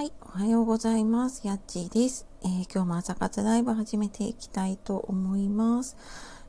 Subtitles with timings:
[0.00, 1.46] はい、おはようございます。
[1.46, 5.94] やっちーです、えー、今日も朝活ライブ始めていきたいと思います。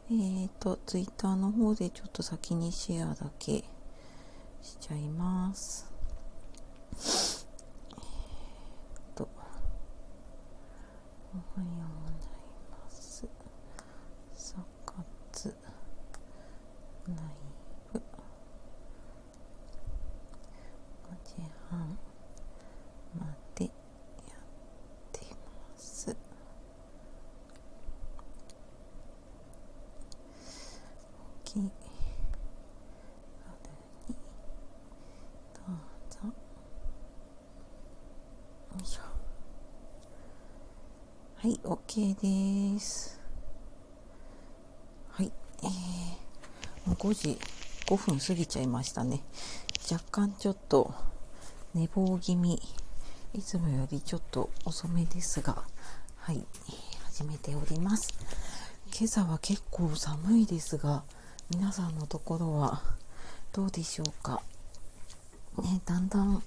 [0.09, 3.65] えっ、ー、と、ツイッターの方でちょっと先にシェアだけ
[4.61, 5.91] しちゃいます。
[6.93, 7.45] えー、
[9.17, 9.28] と、
[11.33, 11.65] おはようござい
[12.72, 13.28] ます。
[14.33, 14.56] 朝
[14.86, 15.54] 活
[17.05, 17.18] ライ
[17.91, 18.02] ブ5
[21.26, 21.36] 時
[21.70, 21.98] 半。
[23.18, 23.73] までやっ
[25.12, 25.27] てま
[25.78, 26.10] す。
[26.10, 26.16] 大
[31.44, 31.70] きいに
[35.54, 35.66] どう
[36.10, 36.18] ぞ。
[36.28, 36.34] よ
[38.82, 39.02] いしょ。
[41.41, 43.20] はい、OK です。
[45.09, 45.31] はい、
[45.64, 47.40] えー、もう5時
[47.88, 49.23] 5分過ぎちゃいましたね。
[49.91, 50.94] 若干ちょっと
[51.73, 52.62] 寝坊気味
[53.34, 55.64] いつもよりちょっと遅めですが、
[56.17, 56.45] はい、
[57.06, 58.14] 始めております。
[58.95, 61.02] 今朝は結構寒いですが、
[61.50, 62.84] 皆さんのところは
[63.52, 64.44] どうでしょうか。
[65.58, 66.44] ね、だんだん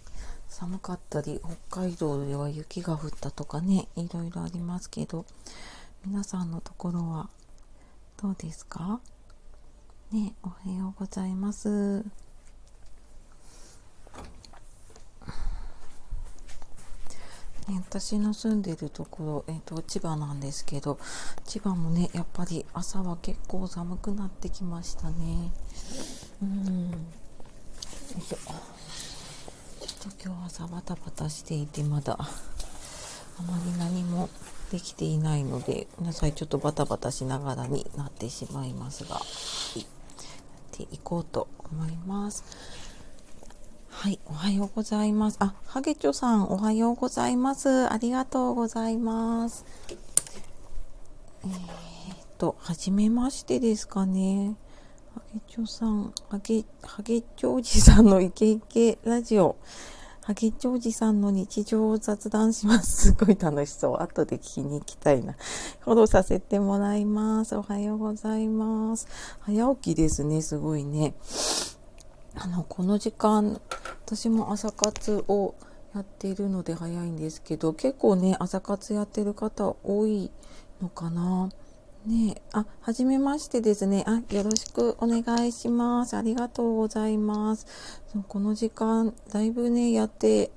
[0.48, 5.24] 寒かったり、北海道では雪が降ったとかね、いろいろありますけど、
[6.06, 7.28] 皆さんのところは
[8.22, 9.00] どうですか？
[10.12, 12.04] ね、おはようございます。
[17.66, 20.98] 私の住んでるところ、えーと、千葉なんですけど
[21.46, 25.50] 千葉もねやっぱり朝は結構寒くなってきましたね。
[26.42, 26.90] うん。
[26.90, 26.96] よ
[28.18, 28.36] いしょ
[30.04, 32.26] と今日朝バタバタしていてまだあ
[33.42, 34.28] まり何も
[34.70, 39.22] できていないので皆さんちょっとバタバタしながらになってしまいますが、は
[39.76, 42.44] い、やっていこうと思います
[43.88, 45.38] はい、おはようございます。
[45.40, 47.90] あ、ハゲチョさん、おはようございます。
[47.90, 49.64] ありがとうございます。
[51.44, 51.56] えー、っ
[52.36, 54.56] と、はじめましてですかね。
[55.14, 59.56] ハゲチョさん、ハゲ、ハゲチョウジさんのイケイケラジオ。
[60.26, 63.12] ハゲチョウジさんの日常を雑談します。
[63.12, 64.02] すごい楽しそう。
[64.02, 65.34] 後で聞きに行きたいな。
[65.80, 67.54] フォローさせてもらいます。
[67.56, 69.06] おはようございます。
[69.40, 71.14] 早起きですね、すごいね。
[72.36, 73.60] あの、この時間、
[74.06, 75.54] 私も朝活を
[75.94, 80.30] やっているので早いんですけど、結構ね、朝活やってる方多い
[80.80, 81.50] のかな。
[82.06, 84.04] ねあ、はじめましてですね。
[84.06, 86.16] あ、よろしくお願いします。
[86.16, 88.02] ありがとうございます。
[88.12, 90.50] そこの時間、だいぶね、やって、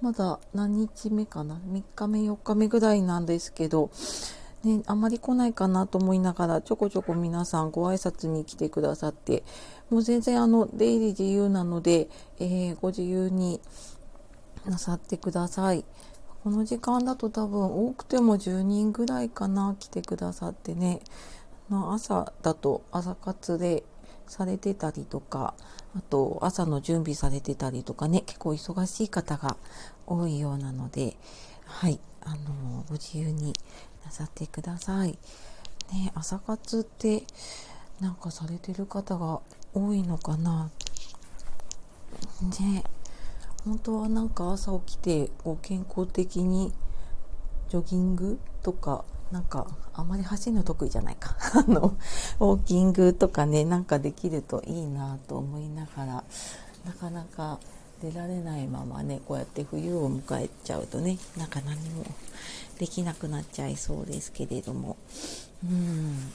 [0.00, 3.90] まだ何日目かな ?3 日目、4日目ぐらいなんですけど、
[4.64, 9.44] ね、あまり来ないかなと思いながら、ちょこちょこ皆さんご挨拶に来てくださって、
[9.90, 12.08] もう全然あの、出入り自由なので、
[12.40, 13.60] えー、ご自由に
[14.66, 15.84] なさってください。
[16.48, 21.00] この時間だと多分多くても10人ぐらいかな、来てくださってね。
[21.68, 23.84] の朝だと朝活で
[24.26, 25.52] されてたりとか、
[25.94, 29.58] あと朝の準備されてたりとかね、結構忙しい方が
[30.06, 31.18] 多いようなので、
[31.66, 33.52] はい、あの、ご自由に
[34.06, 35.18] なさってください。
[35.92, 37.24] ね、朝活って
[38.00, 39.40] なんかされてる方が
[39.74, 40.70] 多いのかな。
[42.58, 42.84] ね、
[43.64, 46.72] 本当はなんか朝起きてこう健康的に
[47.68, 51.36] ジョギングとかなんかあまり走るの得意じゃないか。
[51.54, 51.96] あの
[52.40, 56.24] ウォーキングとかねなんかできるといいなと思いながら
[56.86, 57.58] なかなか
[58.00, 62.04] 出られないままねこうやって冬を迎えちゃうとねなんか何も
[62.78, 64.96] できなくなっちゃいそうですけれども。
[65.64, 66.32] うん。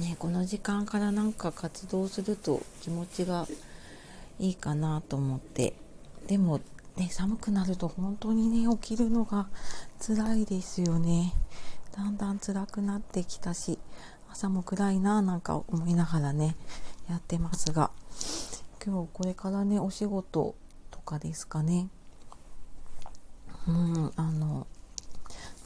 [0.00, 3.46] ねこの時間からなんか活動すると気持ちが
[4.38, 5.74] いいかなと思って。
[6.26, 6.60] でも
[6.96, 9.48] ね寒くなると本当にね起きるのが
[10.04, 11.32] 辛いですよね。
[11.96, 13.78] だんだん辛くなってきたし
[14.30, 16.56] 朝も暗いななんか思いながらね
[17.08, 17.90] やってますが。
[18.84, 20.56] 今日これからねお仕事
[20.90, 21.88] とかですかね。
[23.68, 24.66] うんあの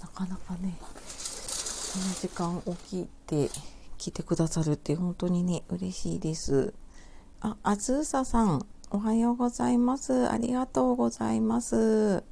[0.03, 0.87] なかなかねこ
[1.99, 3.51] の時間起きて
[3.97, 6.75] 来てくださるって本当にね嬉しいです。
[7.47, 12.25] ああずうささんおはようございますありがとうございます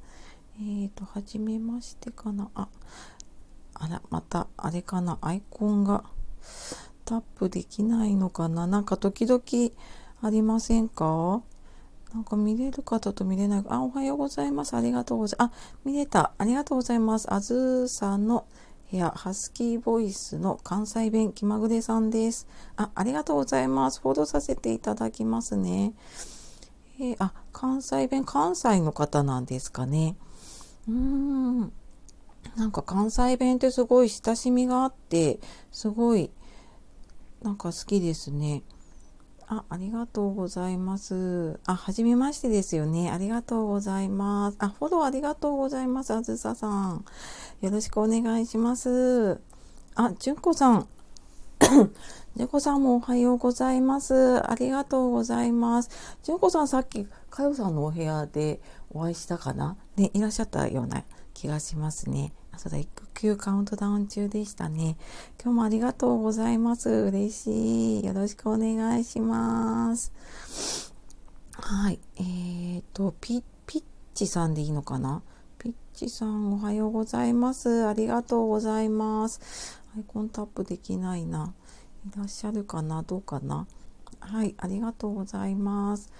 [0.59, 2.67] えーとはじめましてかなあ
[3.75, 6.03] あらまたあれかなアイコンが
[7.05, 9.41] タップできないのかななんか時々
[10.21, 11.41] ありませんか？
[12.13, 13.63] なんか見れる方と見れない。
[13.69, 14.73] あ、おはようございます。
[14.75, 15.51] ありがとうございます。
[15.53, 16.33] あ、見れた。
[16.37, 17.31] ありがとうございます。
[17.33, 18.45] あずーさんの
[18.91, 22.47] 部屋、ハスキーボイスの関西弁気まぐれさんです。
[22.75, 23.99] あ、ありがとうございます。
[24.01, 25.93] フォローさせていただきますね。
[26.99, 30.15] えー、あ、関西弁、関西の方なんですかね。
[30.87, 31.73] うーん。
[32.55, 35.39] なんか関西弁ってすごい親しみがあって、
[35.71, 36.29] すごい、
[37.41, 38.63] なんか好きですね。
[39.47, 41.59] あ、ありがとうございます。
[41.65, 43.11] あ、はじめましてですよね。
[43.11, 44.57] ありがとうございます。
[44.59, 46.13] あ、フォローありがとうございます。
[46.13, 47.05] あずささん。
[47.61, 49.39] よろしくお願いします。
[49.93, 50.87] あ、じゅんこさん。
[52.35, 54.43] じゅんこさんもおはようございます。
[54.49, 55.89] ありがとうございます。
[56.23, 58.59] じゅんこさんさっき、かよさんのお部屋で
[58.89, 59.77] お会いしたかな？
[59.95, 61.03] ね、いらっしゃったような
[61.33, 62.33] 気がしますね。
[62.55, 64.97] あ、そうだ、育休カウントダウン中でしたね。
[65.43, 66.89] 今日もありがとうございます。
[66.89, 68.05] 嬉しい。
[68.05, 70.93] よろしくお願いします。
[71.51, 71.99] はい。
[72.17, 75.21] えーと、ピッ、ピッチさんでいいのかな？
[75.57, 77.85] ピッチさん、おはようございます。
[77.85, 79.81] ありがとうございます。
[79.95, 81.53] アイコンタップできないな。
[82.07, 83.03] いらっしゃるかな？
[83.03, 83.67] どうかな？
[84.21, 86.11] はい、ありがとうございます。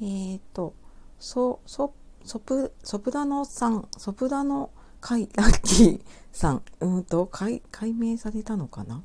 [0.00, 0.74] えーと、
[1.20, 1.94] そ、そ、
[2.24, 4.70] ソプ、ソプラノさん、ソプラノ
[5.06, 6.00] カイ、ラッキー
[6.32, 9.02] さん、うんと、解、解明されたのかな？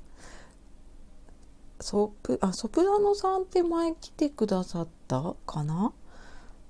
[1.81, 5.91] ソプ、あ、ソプラノさんって前来てくださったかな？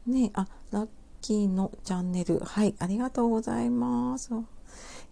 [0.08, 0.88] ねあ、ラッ
[1.22, 2.40] キーのチャンネル。
[2.40, 4.32] はい、ありがとうございます。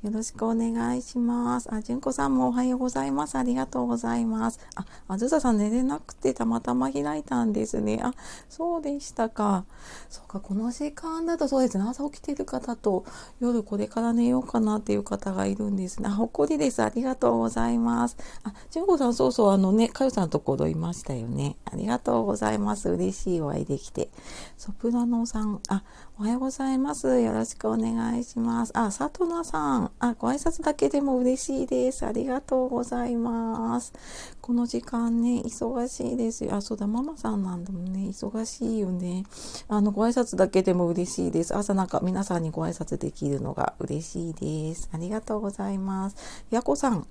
[0.04, 1.74] よろしくお願いします。
[1.74, 3.36] あ、純子さんもおはようございます。
[3.36, 4.60] ありがとうございます。
[4.76, 8.00] あ、あずささん寝れなくてたまたま開いたんですね。
[8.04, 8.14] あ、
[8.48, 9.66] そうでしたか。
[10.08, 11.84] そうか、この時間だとそうですね。
[11.84, 13.06] 朝起きてる方と
[13.40, 16.10] 夜これから寝ようかなっていう方がいるんですね。
[16.10, 16.84] あ、ほっこりです。
[16.84, 18.18] ありがとうございます。
[18.44, 21.58] あ、純子さん、そうそう、あのね、かよさんのところいましたよね。
[21.66, 22.88] ありがとうございます。
[22.90, 24.10] 嬉しいお会いできて。
[24.58, 25.84] ソプラノさん、あ、
[26.20, 27.22] おはようございます。
[27.22, 28.72] よろしくお願いします。
[28.76, 32.08] あ、さとなさん、あ、ご挨拶だけでも嬉しいです。
[32.08, 33.94] ありがとうございます。
[34.42, 36.56] この時間ね、忙しいですよ。
[36.56, 38.00] あ、そうだ、ママさんなんだもんね。
[38.10, 39.26] 忙しいよね。
[39.68, 41.56] あの、ご挨拶だけでも嬉しいです。
[41.56, 44.90] 朝なんか皆さんにご挨拶できるのが嬉しいです。
[44.92, 46.46] ありがとうございます。
[46.50, 47.06] やこさん、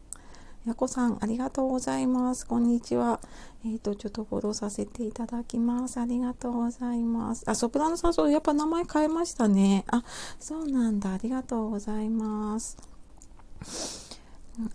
[0.67, 2.45] やこさん、ありがとうございます。
[2.45, 3.21] こんにちは。
[3.65, 6.01] えっ、ー、と、ちょっとフォローさせていただきます。
[6.01, 7.49] ありがとうございます。
[7.49, 9.85] あ、ソプラノさん、そう、やっぱ名前変えましたね。
[9.87, 10.03] あ、
[10.41, 11.13] そうなんだ。
[11.13, 14.06] ありがとうございます。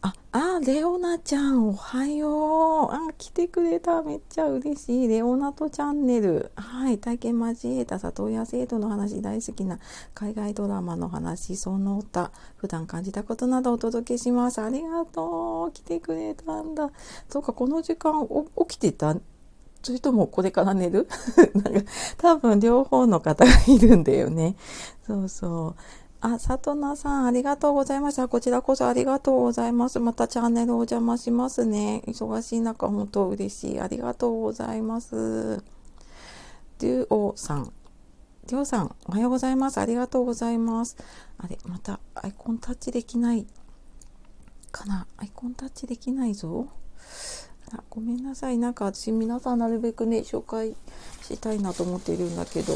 [0.02, 2.94] あ、あ、レオナちゃん、おはよう。
[2.94, 4.04] あ、来てくれた。
[4.04, 5.08] めっちゃ嬉しい。
[5.08, 6.52] レオナとチャンネル。
[6.56, 7.00] はい。
[7.00, 9.80] 体験交えた里親制度の話大好きな
[10.14, 14.62] 海外ドラマの話、その他、普段感じたことなどお届けします。
[14.62, 15.72] ありがとう。
[15.72, 16.92] 来てくれたんだ。
[17.28, 18.28] そうか、この時間
[18.68, 19.16] 起きてた？
[19.84, 21.08] それともこれから寝る？
[21.56, 24.56] なんか多分両方の方がいるんだよね。
[25.08, 25.76] そうそう。
[26.22, 28.28] あ、さとなさん、ありがとうございました。
[28.28, 30.00] こちらこそありがとうございます。
[30.00, 32.04] またチャンネルお邪魔しますね。
[32.06, 33.80] 忙しい中、本当嬉しい。
[33.80, 35.64] ありがとうございます。
[36.78, 37.74] デュオさん。
[38.46, 39.80] デュオさん、おはようございます。
[39.80, 40.96] ありがとうございます。
[41.40, 43.48] あれ、またアイコンタッチできない
[44.72, 45.08] かな。
[45.18, 46.68] アイコンタッチできないぞ。
[47.74, 48.60] あごめんなさい。
[48.60, 50.76] なんか私、皆さんなるべくね、紹介
[51.24, 52.74] したいなと思っているんだけど、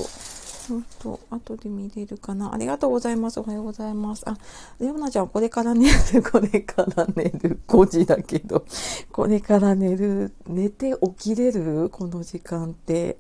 [0.69, 2.53] うんと、後で見れるかな。
[2.53, 3.39] ありがとうございます。
[3.39, 4.23] おはようございます。
[4.27, 4.37] あ、
[4.79, 7.59] レオナちゃん、これから寝る、 これから寝る。
[7.67, 8.65] 5時だけど、
[9.11, 10.33] これから寝る。
[10.47, 11.89] 寝て起きれる？
[11.89, 13.17] この時間って。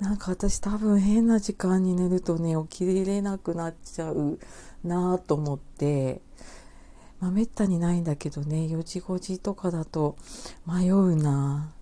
[0.00, 4.38] なんか私多分変な時間に寝るとね、起きれなくなっちゃう
[4.82, 6.20] なぁと思って、
[7.20, 10.16] まあ、めったにないんだけどね、4時5時とかだと
[10.66, 11.72] 迷うな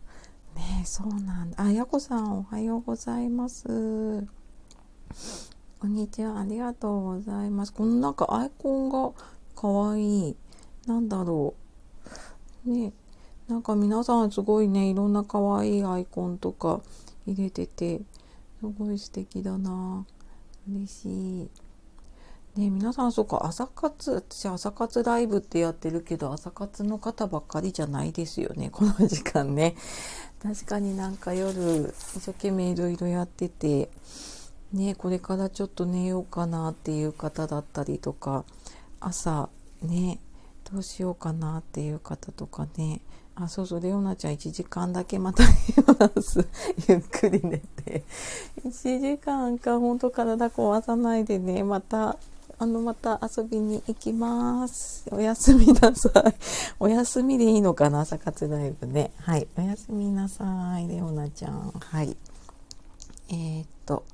[0.54, 1.62] ぁねそうなんだ。
[1.62, 4.26] あ、やこさんおはようございます。
[5.80, 6.40] こんにちは。
[6.40, 7.72] ありがとうございます。
[7.72, 9.12] このなんかアイコンが
[9.56, 10.36] かわいい。
[10.86, 11.54] なんだろ
[12.66, 12.70] う。
[12.70, 12.92] ね。
[13.48, 16.80] なんか皆さんすごいね、いろんなかわいいアイコンとか
[17.26, 18.02] 入れてて、
[18.60, 20.06] すごい素敵だな。
[20.70, 21.50] 嬉しい。
[22.56, 29.74] ね皆さんそうか、朝活、私朝活ライブってやってるけど、朝活の方ばっかりじゃないですよね、この時間ね。
[30.42, 33.90] 確かになんか夜、一生懸命いろいろやってて、
[34.72, 38.44] ね、これからちょっと寝ようかなっていう方だったりとか
[39.00, 39.48] 朝
[39.82, 40.20] ね
[40.70, 43.00] どうしようかなっていう方とかね。
[43.34, 45.50] あそうそうレオナちゃん1時間だけまた寝
[45.86, 46.46] ます。
[46.88, 48.04] ゆっくり寝て。
[48.64, 51.64] 1時間か本当体壊さないでね。
[51.64, 52.16] また
[52.58, 55.06] あのまた遊びに行きます。
[55.10, 56.34] おやすみなさい。
[56.78, 59.10] お休みでいいのかな朝活ライブね。
[59.16, 61.72] はいおやすみなさいレオナちゃん。
[61.80, 62.16] はい。
[63.30, 64.04] えー、っと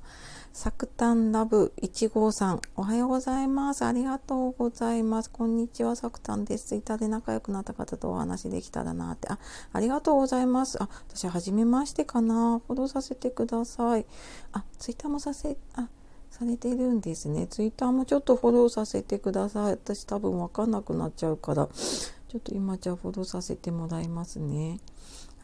[0.57, 3.85] サクタンラブ1号さん、おはようございます。
[3.85, 5.29] ありがとうございます。
[5.29, 6.69] こんにちは、サクタンです。
[6.69, 9.27] ツイッターで仲良くなった方とお話できたらなって。
[9.29, 9.37] あ、
[9.71, 10.81] ありがとうございます。
[10.81, 12.59] あ、私、はじめましてかな。
[12.65, 14.07] フォローさせてください。
[14.51, 15.89] あ、ツイッターもさせ、あ、
[16.31, 17.45] されてるんですね。
[17.45, 19.73] ツイッターもちょっとフォローさせてください。
[19.73, 24.79] 私多分わかんなくなっちゃうから、ちょっと今じゃあフォローさせてもらいますね。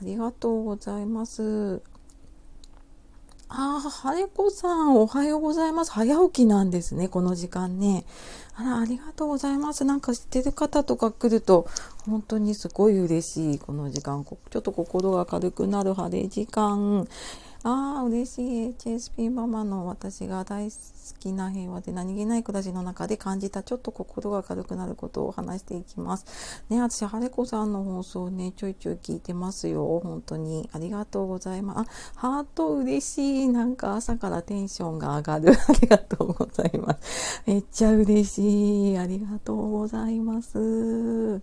[0.01, 1.83] ありがとうございます。
[3.55, 5.91] ああ、はれこさん、おはようございます。
[5.91, 8.03] 早起きなんですね、この時間ね。
[8.55, 9.85] あら、ありがとうございます。
[9.85, 11.67] なんか知ってる方とか来ると、
[12.07, 14.25] 本当にすごい嬉しい、この時間。
[14.25, 17.07] ちょっと心が軽くなる晴れ時間。
[17.65, 18.75] ああ、嬉しい。
[18.77, 20.77] HSP ママの私が大好
[21.17, 26.25] きな平和で何気ない暮らしの中で感じたちょっと心が軽くなることを話していきます。
[26.67, 30.01] ね、私、晴れ子さんの放送ね、ちょいちょい聞いてますよ。
[30.03, 30.69] 本当に。
[30.73, 31.89] ありがとうございます。
[32.17, 33.47] あ、ハート嬉しい。
[33.47, 35.53] なんか朝からテンションが上がる。
[35.69, 37.43] ありがとうございます。
[37.45, 38.97] めっちゃ嬉しい。
[38.97, 41.41] ありがとうございます。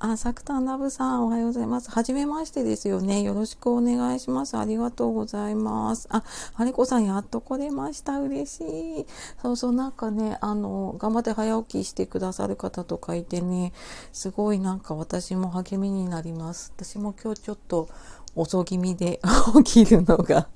[0.00, 1.90] あ、サクタンラブさん、おはようございます。
[1.90, 3.22] はじめましてですよね。
[3.22, 4.56] よろしくお願いします。
[4.56, 6.06] ありがとうございます。
[6.12, 6.22] あ、
[6.54, 8.20] はりこさん、やっと来れました。
[8.20, 9.06] 嬉しい。
[9.42, 13.72] そうそう、なんかね、あの、頑張って早起きしてくださる方とかいてね、
[14.12, 16.72] すごいなんか私も励みになります。
[16.76, 17.88] 私も今日ちょっと
[18.36, 19.20] 遅気味で
[19.64, 20.46] 起きるのが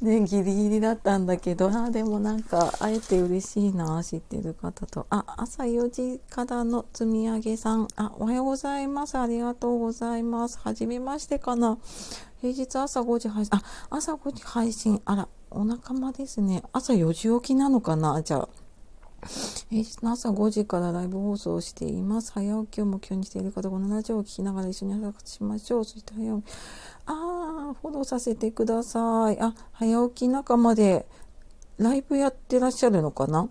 [0.00, 5.06] ねギリギリだったんだけどあでもなんかあえて嬉しいな知ってる方と。
[5.10, 7.88] あ朝4時からの積み上げさん。
[7.96, 9.18] あおはようございます。
[9.18, 10.58] ありがとうございます。
[10.58, 11.78] はじめましてかな。
[12.40, 13.58] 平日朝5時配信。
[13.58, 15.00] あ朝5時配信。
[15.04, 16.62] あらお仲間ですね。
[16.72, 18.22] 朝4時起きなのかな？
[18.22, 18.48] じゃあ。
[19.70, 22.32] 平日の朝5時からライブ放送をしています。
[22.32, 25.84] 早起きを目標にしている方、このラジオを聞きながら一緒に朝活しましょう。
[25.84, 26.46] そして早起き。
[27.06, 29.40] ああ、フォローさせてください。
[29.40, 31.06] あ、早起き仲間で
[31.78, 33.48] ライブやってらっしゃるのかな？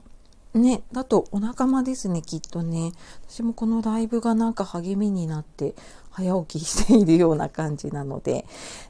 [0.53, 2.93] ね、だとお仲間ですね、きっとね。
[3.27, 5.75] 私もこのライブがなんか励みになって
[6.11, 8.45] 早起きしているような感じなので。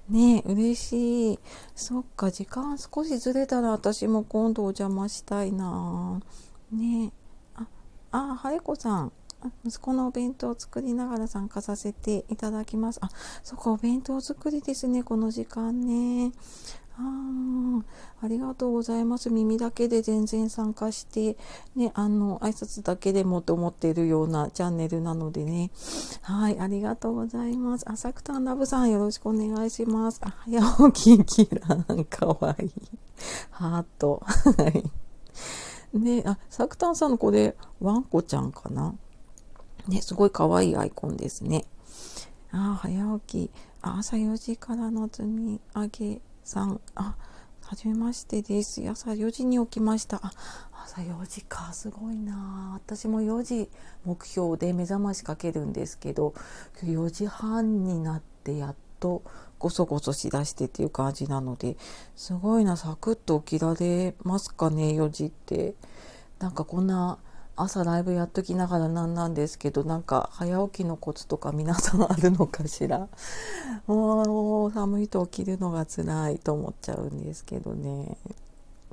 [0.08, 1.40] ね、嬉しい。
[1.76, 6.22] そっか、時間少しずれたら私も今度お邪魔したいな。
[6.72, 7.12] ね
[7.56, 7.68] あ、
[8.12, 9.12] あ、はれこさん。
[9.64, 13.00] 息子のお弁当を作りながら参加させていただきます。
[13.04, 13.10] あ、
[13.44, 16.32] そこお弁当作りですね、この時間ね。
[16.98, 17.82] あ
[18.22, 19.30] ありがとうございます。
[19.30, 21.36] 耳だけで全然参加して、
[21.76, 25.72] ね、あの、挨拶だけでもと思っているようなチャンネルなのでね。
[26.22, 27.90] はい、ありがとうございます。
[27.90, 30.22] あ、サクタンラブさんよろしくお願いします。
[30.24, 32.72] あ、早起きキラーンかわいい。
[33.52, 34.24] ハート。
[34.58, 34.90] はい。
[36.00, 38.94] ね、あ、サクタンさんのこれ、ワンコちゃんかな？
[39.88, 41.66] ね、すごい可愛いアイコンですね。
[42.52, 43.52] あ、早起き。
[43.82, 46.82] 朝4時からの積み上げさん。
[46.96, 47.16] あ、
[47.62, 48.82] はじめましてです。
[48.90, 50.18] 朝4時に起きました。
[50.24, 50.32] あ、
[50.86, 51.72] 朝4時か。
[51.74, 52.74] すごいな。
[52.74, 53.70] 私も4時
[54.06, 56.34] 目標で目覚ましかけるんですけど、
[56.82, 59.24] 今日4時半になってやっと
[59.60, 61.78] ごそごそしだしてっていう感じなので、
[62.16, 62.78] すごいな。
[62.78, 65.74] サクッと起きられますかね、4時って。
[66.40, 67.18] なんかこんな
[67.58, 73.08] 朝ライブやっときながらなんなんですけどなんか早起きのコツとか皆さんあるのかしら？
[73.88, 78.18] もう寒いと起きるのが辛いと思っちゃうんですけどね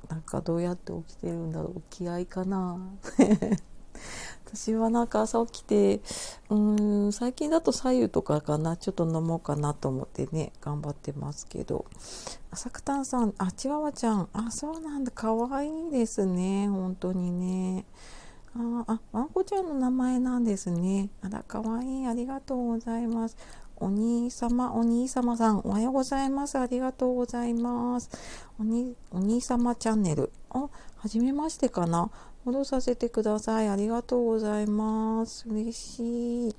[0.08, 2.78] なんかどうやって起きてるんだろう気合かな？
[4.44, 6.00] 私はなんか朝起きて
[6.50, 11.86] うん最近だと左右とかかなちょっと飲もうかなと思ってね頑張ってますけど
[12.50, 17.86] 朝くたんさんあチワワちゃんあそうなんだかわいいですね本当にね
[18.54, 21.08] ああ、ワンコちゃんの名前なんですね。
[21.22, 22.06] あら、かわいい。
[22.06, 23.36] ありがとうございます。
[23.76, 26.58] お兄様、お兄様さん、おはようございます。
[26.58, 28.10] ありがとうございます。
[28.60, 30.30] おにお兄様チャンネル。
[30.50, 30.68] あ、は
[31.08, 32.10] じめましてかな。
[32.44, 33.68] 戻させてください。
[33.68, 35.48] ありがとうございます。
[35.48, 36.56] 嬉しい。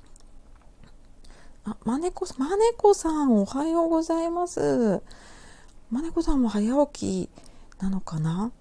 [1.65, 5.01] あ、まねこ、まねこさん、おはようございます。
[5.91, 8.51] まねこさんも早起きなのかな？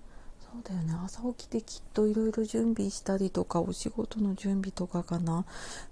[0.53, 0.95] そうだよね。
[1.03, 5.47] 朝起きてきっといろいろ準備したりとかお仕事の準備とかかな。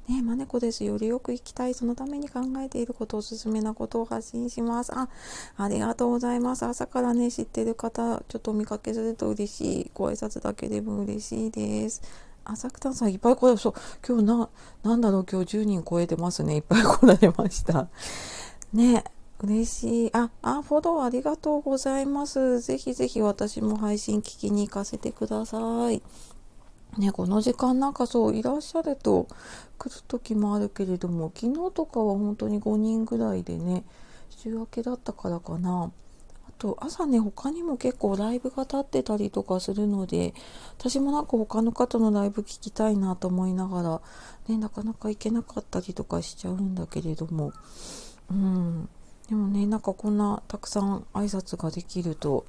[0.06, 0.84] ねえまねこです。
[0.84, 1.72] よりよく生きたい。
[1.72, 4.92] そのために考えていることおすすめなことを発信します。
[4.94, 5.08] あ
[5.56, 6.64] ありがとうございます。
[6.66, 9.90] 朝からね知ってる方ちょっとお見かけすると嬉しい。
[9.94, 12.02] ご挨拶だけでも嬉しいです。
[12.44, 13.74] 朝倉さんいっぱい来られそう
[14.06, 14.48] 今日な
[14.82, 16.56] なんだろう今日10人超えてますね。
[16.56, 17.88] いっぱい来られました。
[18.74, 19.04] ね
[19.42, 20.11] 嬉しい。
[20.12, 22.61] あ、あ、フォローありがとうございます。
[22.61, 26.02] ぜひぜひ私も配信聞きに行かせてください。
[26.99, 29.28] ね、この時間なんかそう、いらっしゃると
[29.78, 33.85] 来る時もあるけれども、昨日とかは本当に5人ぐらいでね、
[34.28, 35.90] 週明けだったからかな。
[36.47, 40.35] あと朝ね他にも結構ライブが立ってたりとかするので
[40.78, 44.00] 私もなんか他の方のライブ聞きたいなと思いながら、
[44.49, 47.52] ね、なかなか行けなかったりとかしちゃうんだけれども
[48.30, 48.88] うん
[49.30, 52.44] でもねなんかこんなたくさん挨拶ができると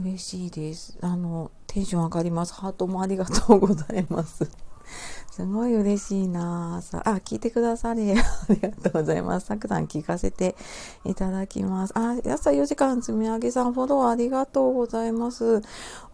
[0.00, 4.48] 嬉しいですあのテンション上がりますハートもありがとうございます
[5.30, 9.46] すごい嬉しいなさあ、聞いてくださり ありがとうございます。
[9.46, 10.56] さくさん聞かせて
[11.04, 11.92] いただきます。
[11.96, 15.62] あ、朝4時間積み上げさんフォローありがとうございます。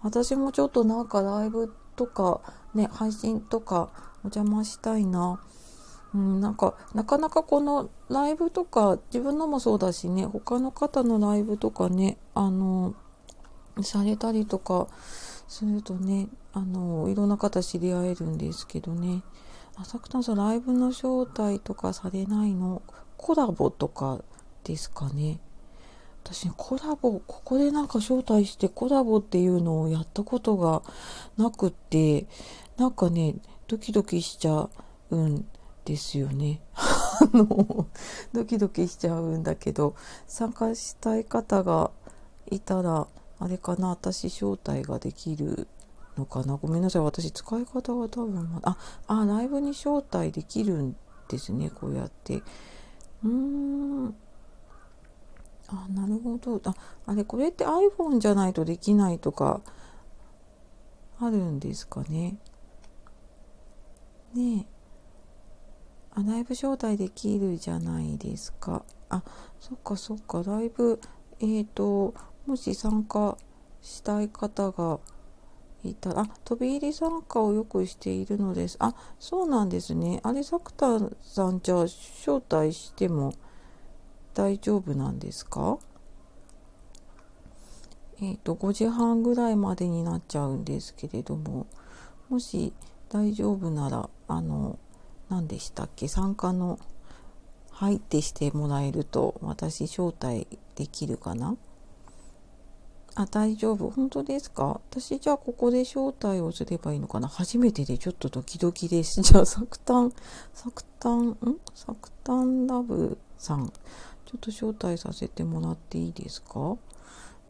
[0.03, 2.41] 私もちょっとなんかライブとか
[2.75, 3.89] ね、配信とか
[4.23, 5.41] お邪魔したいな。
[6.17, 12.95] うん、なんかなかなかこのライブとか自分のもそうだしね他の方のライブとかねあの
[13.83, 14.89] されたりとか
[15.47, 19.23] するとねあのいろんな方知り合えるんですけどね。
[19.79, 22.81] 浅草さんライブの招待とかされないの？
[23.19, 24.23] コラボとか
[24.65, 25.39] ですかね。
[26.25, 30.83] 私コラボここでなんか招待してコラボっていうのをやったことが
[31.37, 32.27] なくって
[32.79, 33.35] なんかね
[33.69, 34.71] ドキドキしちゃ
[35.11, 35.47] うん
[35.87, 36.61] ですよね。
[36.75, 37.87] あの
[38.33, 39.95] ドキドキしちゃうんだけど
[40.27, 41.91] 参加したい方が
[42.51, 43.07] いたら
[43.39, 45.69] あれかな私招待ができる
[46.19, 46.57] のかな。
[46.57, 48.77] ごめんなさい私使い方が多分あ
[49.07, 50.97] あライブに招待できるん
[51.29, 52.43] ですねこうやって。
[53.25, 54.15] うーん。
[55.69, 56.61] あなるほど。
[56.65, 56.75] あ
[57.07, 59.61] あれこれって iPhone じゃないとできないとか
[61.21, 62.37] あるんですかね。
[64.35, 64.76] ねえ。
[66.17, 69.23] あライブ招待できるじゃないですかあ
[69.61, 70.99] そっかそっかライブ
[71.41, 72.15] えっ、ー、と
[72.47, 73.39] もし参加
[73.83, 74.99] したい方が
[75.85, 78.77] いたら、あ、飛び入り参加をよくしているのです。
[78.81, 80.21] あ、そうなんですね。
[80.23, 83.35] あれ、サクタさん、じゃあ、招待しても
[84.35, 85.79] 大丈夫なんですか？
[88.21, 91.67] えっ、ー、と、5時半ぐらいまでになっちゃうんですけれども、
[92.29, 92.73] もし
[93.09, 94.79] 大丈夫なら、あの、
[95.29, 96.79] 何でしたっけ、参加の
[97.71, 101.57] 入ってしてもらえると、私、招待できるかな？
[103.15, 103.91] あ、大丈夫。
[103.91, 104.81] 本当ですか？
[104.91, 107.29] 私じゃあここで招待をすればいいのかな？
[107.29, 109.21] 初めてでちょっとドキドキです。
[109.23, 110.13] じゃあ、サクタン、
[110.53, 111.37] サクタン、ん？
[111.75, 113.73] サクタンラブさん。
[114.27, 116.53] ちょっと招待させてもらっていいですか？
[116.55, 116.79] ど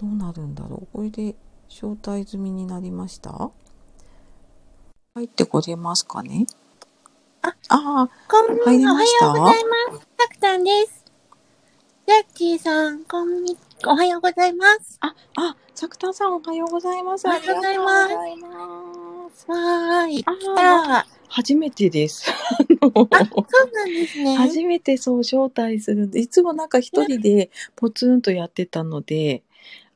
[0.03, 0.87] うなるんだろう？
[0.92, 1.35] これで
[1.68, 3.50] 招待済みになりました？
[5.14, 6.46] 入ってこれますかね？
[7.46, 10.06] あ、あこん入りましたおはようございます。
[10.18, 11.04] サクタンです。
[12.06, 14.98] ジャッキーさん、こんにおはようございます。
[15.00, 17.24] あ、あ、サクタさんおはようございます。
[17.26, 18.09] おはようございま
[19.30, 19.46] す。
[19.48, 20.24] わーい、来
[20.56, 21.06] た。
[21.28, 22.28] 初めてです。
[22.30, 22.35] あ、
[22.80, 23.09] そう
[23.72, 24.35] なんですね。
[24.35, 29.44] 初めてそう招待するんで、いつもなんか一人でポツンとやってたので、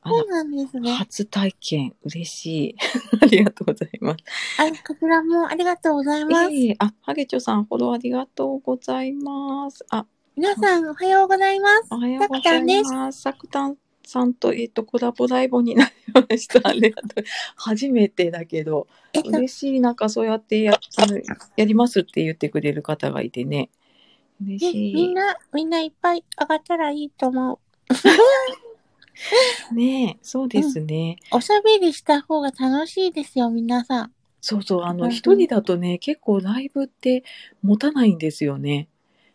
[0.03, 0.91] そうなんですね。
[0.93, 2.75] 初体験、嬉しい。
[3.21, 4.17] ありがとうございます。
[4.59, 6.45] あ、こちらもありがとうございます。
[6.45, 9.85] えー、あ、ハゲチョさん、フォローありがとうございます。
[9.91, 11.87] あ、皆さん、おはようございます。
[11.91, 13.21] おはようございます。
[13.21, 16.61] サクタンさんと、えっ、と、コラボライブになりました。
[16.67, 17.23] ありがとう。
[17.55, 19.81] 初めてだけど、えっと、嬉しい。
[19.81, 21.19] なんかそうやってやあの
[21.57, 23.69] やりますって言ってくれる方がいてね。
[24.43, 24.95] 嬉しい。
[24.95, 27.59] みんな、みんないっぱい上がったらいいと思う。
[29.73, 34.13] ねえ、そうですね、うん、おしゃべりした方が楽しいですよ、皆さん。
[34.41, 37.23] そうそう、あの、一、人だとね、結構ライブって
[37.61, 38.87] 持たないんですよね。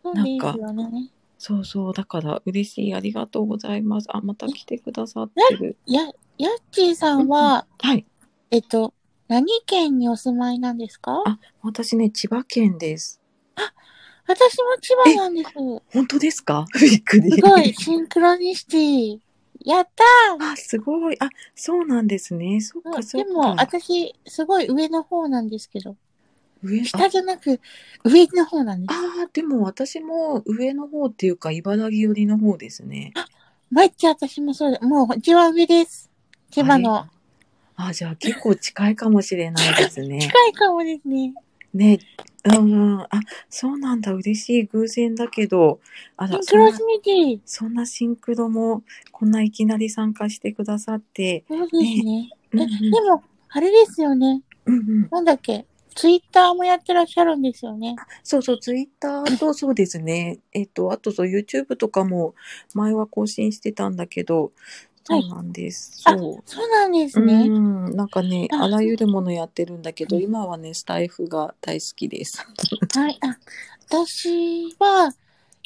[0.02, 4.08] なんか、ね、そうそう、だから嬉しい、ありがとうございます。
[4.10, 5.76] あ、また来てくださってる。
[5.86, 6.02] や、
[6.38, 8.04] やっちーさんは、はい。
[8.50, 8.94] えっと、
[9.28, 11.22] 何県にお住まいなんですか？
[11.24, 13.20] あ、私ね、千葉県です。
[13.56, 13.72] あ、
[14.26, 15.50] 私も千葉なんです。
[15.92, 16.64] 本当ですか？
[16.80, 17.30] びっくり。
[17.32, 19.18] すごい、シンクロニシティ。
[19.66, 21.16] やったーあ、すごい。
[21.18, 22.60] あ、そうなんですね。
[22.60, 23.28] そっか、そっか。
[23.28, 25.96] でも、私、すごい上の方なんですけど。
[26.62, 27.60] 上下じゃなく、
[28.04, 28.96] 上の方なんです。
[28.96, 33.10] ああ、でも私も上の方っていうか、茨城寄りの方ですね。
[33.16, 33.26] あ、
[33.72, 36.08] 毎日私もそうで、もう、一番上です。
[36.52, 37.08] 千葉の。
[37.74, 40.20] あじゃあ結構近いかもしれないですね。
[40.22, 41.34] 近いかもですね。
[41.74, 41.98] ね、
[42.46, 43.08] うん、あ、
[43.48, 45.80] そうなんだ、嬉しい偶然だけど、
[46.16, 47.40] あら、シンクロシミティ。
[47.44, 48.82] そんなシンクロも、
[49.12, 51.44] こんないきなり参加してくださって。
[51.48, 52.30] そうですね。
[52.52, 54.42] でも、あれですよね。
[54.66, 55.08] うんうん。
[55.10, 55.66] なんだっけ？
[55.94, 57.96] ツイッターもやってらっしゃるんですよね。
[58.22, 60.40] そうそう、ツイッターとそうですね。
[60.52, 62.34] えっと、あとそう、YouTube とかも
[62.74, 64.52] 前は更新してたんだけど、
[65.08, 66.02] そうなんです。
[66.04, 66.42] はい、そう。
[66.44, 67.46] そうなんですね。
[67.46, 67.96] うん。
[67.96, 72.44] なんかね、あらゆるものやってるんだけど、今はね、スタイフが大好きです。
[72.94, 73.18] はい。
[73.20, 73.38] あ、
[73.88, 75.14] 私は、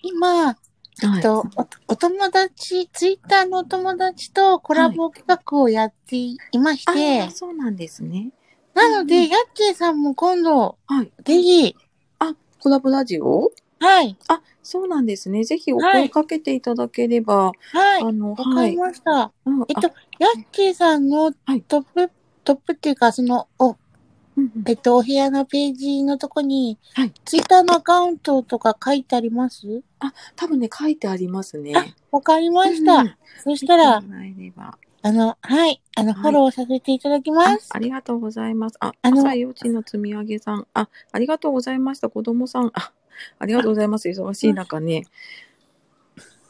[0.03, 8.33] 今、えっと、おお友達、ツイッターのお友達とコラボ企画をやっていまして、あーそうなんですね。
[8.75, 11.13] なので、ヤッキーさんも今度、はい。
[11.25, 11.77] ぜひ、
[12.19, 13.51] あ、コラボラジオ？
[13.81, 15.43] はい、あ、そうなんですね。
[15.43, 18.73] ぜひおはい声かけていただければ、はい、あの、わかはい。
[18.73, 19.33] りました。
[19.47, 22.11] うんえっと、ヤッキーさんのはいトップ、
[22.45, 23.77] トップっていうか、その、お、
[24.67, 29.83] えっと、お部屋のページのとこに、はいツイッターのアカウントとか書いてあります？
[30.37, 31.73] 多分ね、書いてありますね。
[31.75, 32.97] あわかりました。
[32.97, 34.03] うんそしたら
[35.03, 37.71] あの、はい、あの、はいフォローさせていただきます。
[37.73, 38.77] あありがとうございます。
[38.81, 40.67] あ、あの朝4時の積み上げさん。
[40.75, 42.11] あ、ありがとうございました。
[42.11, 42.71] 子供さん。
[42.75, 42.93] あ、
[43.39, 44.09] ありがとうございます。
[44.09, 45.05] 忙しい中ね。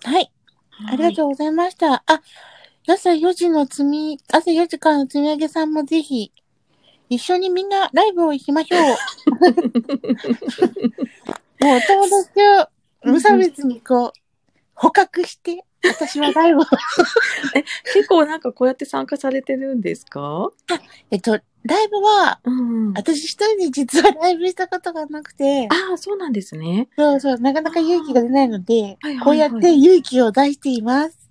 [0.05, 0.33] はい、
[0.89, 2.03] ありがとうございました。
[2.07, 2.23] あ、
[2.89, 6.33] 朝4時の積み、朝4時からの積み上げさんもぜひ、
[7.09, 8.81] 一緒にみんなライブを行きましょう。
[11.65, 12.41] もうお友達
[13.05, 14.13] を無差別にこう、
[14.75, 16.65] 捕獲して、私はライブを。
[17.95, 20.51] 結構なんかこうやって参加されてるんですか？
[21.11, 21.33] えっと、
[21.65, 22.91] ライブは、うん。
[22.91, 26.89] あ私一人で実はライブしたことがなくて、あ、そうなんですね。
[26.99, 31.31] そうそう、なかなか勇気が出ないので、はいはいはいこうやって勇気を出しています。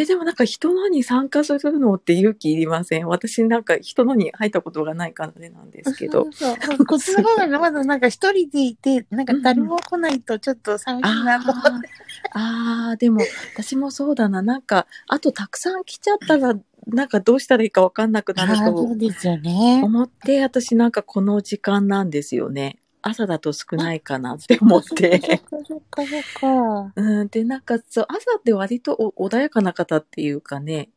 [0.00, 3.06] え、でもなんか人のに参加するのって勇気いりません？
[3.08, 6.24] 私なんか人のに入ったことがないからあれなんですけど。
[6.32, 11.88] そうそう こっちの方がまだなんか一人でいて、なんか誰も来ないとちょっと寂しいなと思って。
[12.32, 13.20] あ あ、でも
[13.54, 14.42] 私もそうだな。
[14.42, 16.54] なんか、あとたくさん来ちゃったら、
[16.86, 19.80] なんかどうしたらいいかわかんなくなるとうですよね。
[19.84, 22.78] 思って、私なんかこの時間なんですよね。
[23.08, 25.40] 朝だと少ないかなって思って。
[25.66, 26.92] そっかそっか。
[26.94, 30.90] うん、で、なんかそう、朝って割とお穏やかな方っていうかね、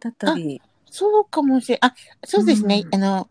[0.00, 1.78] だったり、そうかもしれん。
[1.82, 1.94] あ、
[2.24, 2.82] そうですね。
[2.84, 3.28] うんあの、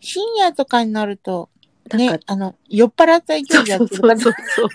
[0.00, 1.50] 深夜とかになると、
[1.96, 4.68] なんかね、あの、酔っ払った勢いでやってる方そうそうそう。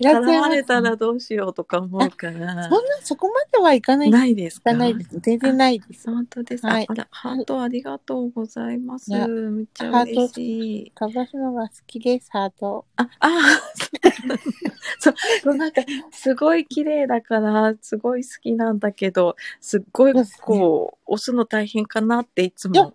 [0.02, 4.10] 絡まれたらどうしようとか思うからそんな、そこまではいかない。
[4.10, 4.72] ないですか？
[4.72, 5.18] ないです。
[5.20, 6.10] 全然ないです。
[6.10, 6.66] 本当です。
[6.66, 9.10] はいああら、ハートありがとうございます。
[9.10, 10.92] めっちゃ嬉しい。
[10.94, 12.84] 飛ばすのが好きです、ハート。
[12.96, 13.28] あ、あ
[14.98, 15.12] そ
[15.50, 22.94] う、なんか、すごい綺麗だから、すごい好きなんだけど、すっごいこう、押すの大変かなっていつも。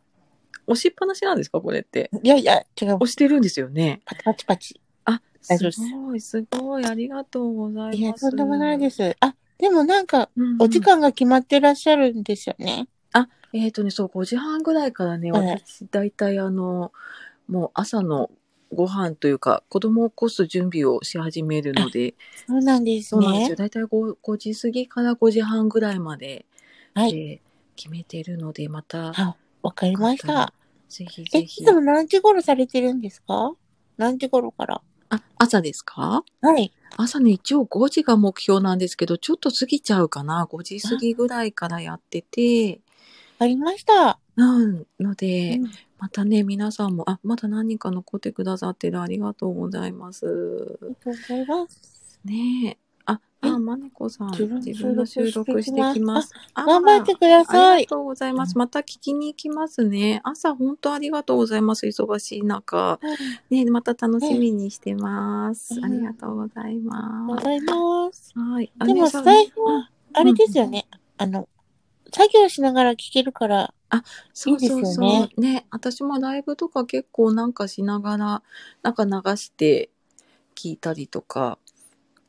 [0.67, 2.10] 押しっぱなしなんですかこれって？
[2.23, 2.95] いやいや、違う。
[2.95, 4.01] 押してるんですよね。
[4.06, 4.82] パチパチパチ。
[5.06, 5.58] あ、す
[5.93, 7.97] ごい、すごい、ありがとうございます。
[7.97, 9.15] いや、とんでもないです。
[9.19, 12.88] あ、でもなんか、うんうんお時間が決まってらっしゃるんですよね。
[13.54, 16.91] えっ、とね、そう、5時半ぐらいからね、はい私、大体あの、
[17.47, 18.30] もう朝の
[18.73, 22.15] ご飯というか、子供を起こす準備をし始めるので、
[22.47, 23.56] そうなんですねそうなんですよ。。
[23.56, 26.45] 大体 5, 5時過ぎから5時半ぐらいまで、
[26.93, 27.13] はい。
[27.13, 27.41] で
[27.78, 30.54] 決めてるので、また、あ、わかりました。
[30.89, 31.73] ぜひえ、ぜひいつ。
[31.73, 33.54] も何時頃されてるんですか？
[33.97, 34.82] 何時頃から？
[35.10, 36.23] あ、朝ですか？
[36.41, 36.71] はい。
[36.97, 40.47] 朝ね、一応5時が目標なんですけど、ちょっと過ぎちゃうかな。
[40.49, 42.82] 5時過ぎぐらいからやってて、
[43.38, 44.19] わかりました。
[44.38, 49.01] うん、のうで、んまたね、皆さんも、あ、まだ何人か残ってくださってる。
[49.01, 50.78] ありがとうございます。
[50.82, 52.19] ありがとうございます。
[52.23, 52.85] ねえ。
[53.41, 56.34] あ、まねこさん、自分の収録してきます。
[56.54, 57.80] あ頑張ってくだあさい。
[57.82, 58.58] りがとうございます。
[58.58, 60.21] また聞きに行きますね。
[60.24, 61.86] 朝本当ありがとうございます。
[61.86, 63.00] 忙しい中。
[63.50, 65.76] ね、また楽しみにしてます。
[65.76, 68.30] うんありがとうございありがまとうございます。
[68.30, 68.39] す。
[68.39, 68.71] はい。
[68.86, 70.88] でも、スさタイフは、あれですよね。
[71.17, 71.48] あの、
[72.12, 73.74] 作業しながら聞けるから、
[74.34, 75.06] そうそうそう。
[75.06, 78.43] よねね私もライブとか結構なんかしながら、
[78.82, 79.89] なんか流して
[80.56, 81.58] 聞いたりとか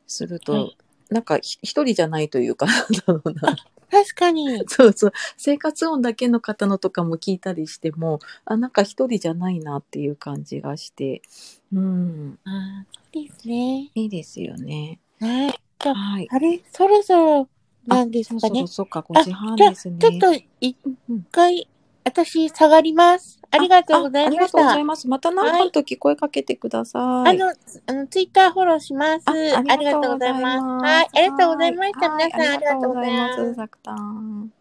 [0.07, 0.77] すると、はい
[1.11, 3.57] なんかひ一人じゃないというか、 なんだろうな。
[3.90, 4.64] 確かに。
[4.66, 5.12] そうそう。
[5.37, 11.23] 生活音だけの方のとかも聞いたりしても、あ、なんか一人じゃないなっていう感じがして、
[11.73, 13.90] うん、あーそうですね。
[13.95, 14.99] いいですよね。
[15.21, 15.61] はい。
[15.79, 16.29] じゃあ、はい。
[16.31, 17.49] あれ、そろそろ
[17.87, 18.40] なんですかね？
[18.40, 18.69] そうそう。
[18.69, 19.99] そうか、5時半じゃあ、ですね。
[20.01, 20.77] ちょっと一
[21.31, 21.69] 回、
[22.05, 23.40] 私下がります。
[23.57, 24.31] ありがとうございました。
[24.31, 25.09] あありがとうございます。
[25.09, 27.03] また何かの時声かけてください。
[27.03, 27.53] あの、
[27.87, 29.23] あの、ツイッターフォローします。
[29.27, 30.64] あありがとうございます。
[30.64, 32.11] はい、ありがとうございました。
[32.11, 33.55] はい皆さん、ありがとうございます。
[33.55, 34.53] サクタン。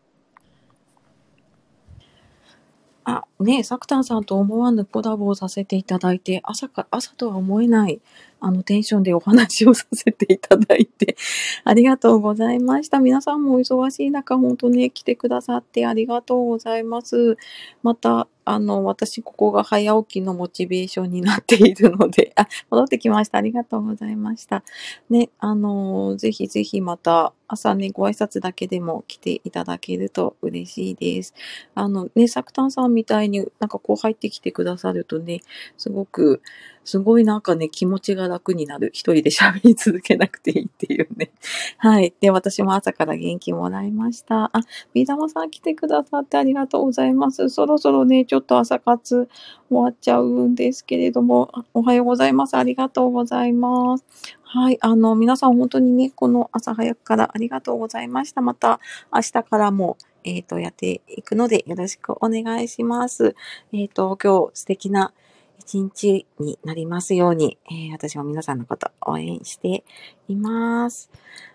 [3.05, 8.01] あ、ねえ、サクタンさんと思わぬコラボをさせていただいて、朝か、朝とは思えない、
[8.45, 11.17] あの、テンションでお話をさせていただいて、
[11.65, 12.99] ありがとうございました。
[12.99, 17.37] 皆さんもお忙しい中、本当ね、来てくださってありがとうございます。
[17.81, 23.39] また、あの、私、ここが早起きのモチベーションになっているので、 あ、戻ってきました。
[23.39, 24.63] ありがとうございました。
[25.09, 31.33] ね、あのぜひぜひまた朝ね、ご挨拶だけでも来ていただけると嬉しいです。
[31.73, 35.41] あのね、サクタンさんみたいになんかこう入ってきてくださるとね、
[35.77, 36.43] すごく、
[36.85, 38.91] すごいなんかね、気持ちが楽になる。
[38.93, 41.31] 一人で喋り続けなくていいっていうね。
[41.77, 42.13] はい。
[42.21, 44.51] で、私も朝から元気もらいました。
[44.53, 44.61] あ、
[44.93, 47.49] ビー玉さん来てくださってありがとうございます。
[47.49, 49.27] そろそろね、ちょっと朝活
[49.69, 52.55] 終わっちゃうんですけれども、おはようございます。
[52.55, 54.05] ありがとうございます。
[54.43, 54.77] はい。
[54.81, 58.41] あの、皆さん本当にね、この朝早くからありがとうございました。
[58.41, 58.79] また
[59.13, 63.35] 明日からも、えっ、ー、と、やっていくのでよろしくお願いします。
[63.73, 65.13] えっ、ー、と、今日素敵な
[65.59, 69.83] 一日になりますように、えー、私も皆さんのこと応援して
[70.27, 71.09] います。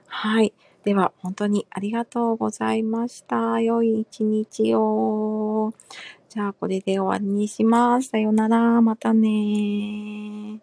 [0.07, 0.53] はい。
[0.85, 3.61] では、本当にありがとうございました。
[3.61, 5.75] 良い一日を。
[6.29, 8.09] じゃあ、これで終わりにします。
[8.09, 8.81] さよなら。
[8.81, 10.61] またね